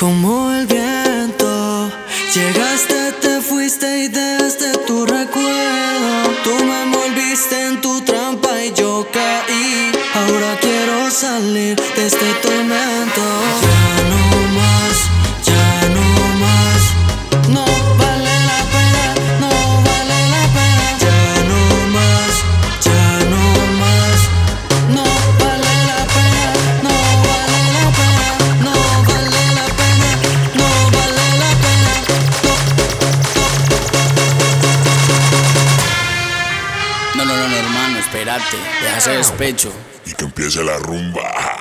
[0.00, 1.92] Como el viento,
[2.34, 6.12] llegaste, te fuiste y dejaste tu recuerdo.
[6.42, 9.92] Tú me envolviste en tu trampa y yo caí.
[10.14, 12.32] Ahora quiero salir de este
[37.54, 38.56] hermano, espérate.
[38.82, 39.72] Deja ese despecho.
[40.06, 41.59] y que empiece la rumba.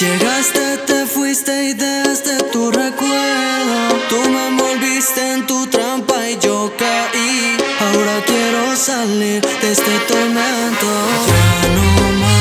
[0.00, 3.80] Llegaste, te fuiste y dejaste tu recuerdo.
[4.08, 7.56] Tú me envolviste en tu trampa y yo caí.
[7.80, 10.88] Ahora quiero salir de este tormento.
[11.28, 12.39] Ya no más,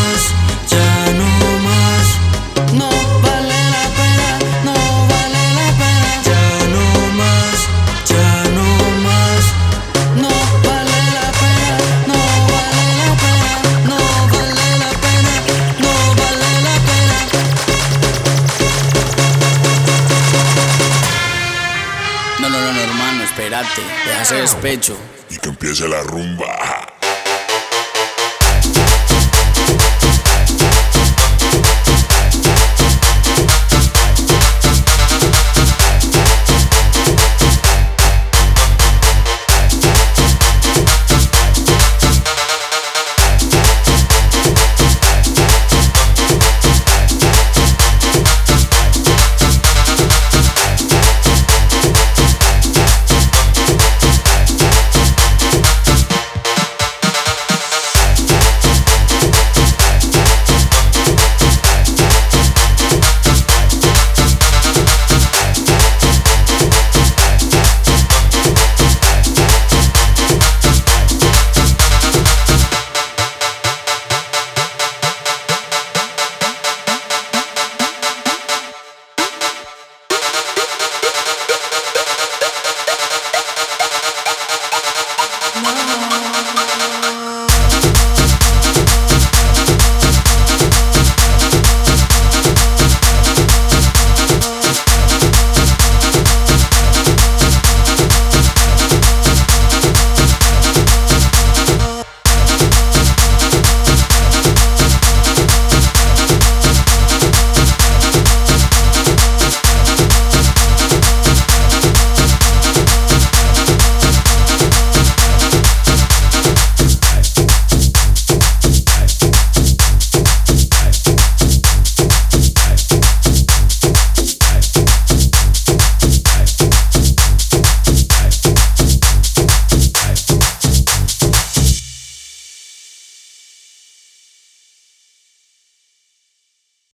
[23.49, 23.81] Espérate.
[24.05, 24.95] Deja ese despecho.
[25.31, 26.88] Y que empiece la rumba.